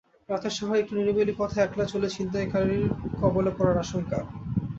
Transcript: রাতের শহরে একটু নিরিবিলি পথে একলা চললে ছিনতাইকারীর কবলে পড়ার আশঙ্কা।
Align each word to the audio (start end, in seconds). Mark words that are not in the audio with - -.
রাতের 0.29 0.53
শহরে 0.57 0.79
একটু 0.79 0.93
নিরিবিলি 0.97 1.33
পথে 1.39 1.57
একলা 1.61 1.85
চললে 1.91 2.09
ছিনতাইকারীর 2.15 2.83
কবলে 3.19 3.51
পড়ার 3.57 3.77
আশঙ্কা। 3.77 4.19